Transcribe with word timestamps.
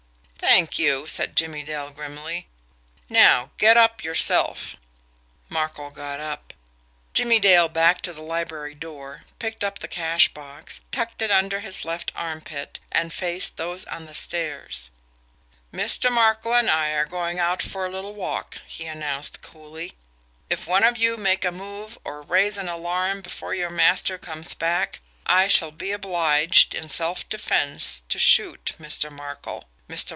"Thank 0.41 0.77
you!" 0.77 1.07
said 1.07 1.37
Jimmie 1.37 1.63
Dale 1.63 1.91
grimly. 1.91 2.47
"Now, 3.07 3.51
get 3.57 3.77
up 3.77 4.03
yourself!" 4.03 4.75
Markel 5.47 5.91
got 5.91 6.19
up. 6.19 6.53
Jimmie 7.13 7.39
Dale 7.39 7.69
backed 7.69 8.03
to 8.05 8.11
the 8.13 8.21
library 8.21 8.75
door, 8.75 9.23
picked 9.39 9.63
up 9.63 9.79
the 9.79 9.87
cash 9.87 10.27
box, 10.27 10.81
tucked 10.91 11.21
it 11.21 11.31
under 11.31 11.61
his 11.61 11.85
left 11.85 12.11
armpit, 12.17 12.81
and 12.91 13.13
faced 13.13 13.55
those 13.55 13.85
on 13.85 14.07
the 14.07 14.13
stairs. 14.15 14.89
"Mr. 15.73 16.11
Markel 16.11 16.53
and 16.53 16.69
I 16.69 16.91
are 16.95 17.05
going 17.05 17.39
out 17.39 17.61
for 17.63 17.85
a 17.85 17.89
little 17.89 18.13
walk," 18.13 18.57
he 18.67 18.85
announced 18.87 19.41
coolly. 19.41 19.93
"If 20.49 20.67
one 20.67 20.83
of 20.83 20.97
you 20.97 21.15
make 21.15 21.45
a 21.45 21.51
move 21.53 21.97
or 22.03 22.21
raise 22.23 22.57
an 22.57 22.67
alarm 22.67 23.21
before 23.21 23.55
your 23.55 23.69
master 23.69 24.17
comes 24.17 24.53
back, 24.53 24.99
I 25.25 25.47
shall 25.47 25.71
be 25.71 25.93
obliged, 25.93 26.75
in 26.75 26.89
self 26.89 27.29
defence, 27.29 28.03
to 28.09 28.19
shoot 28.19 28.73
Mr. 28.77 29.09
Markel. 29.09 29.69
Mr. 29.87 30.09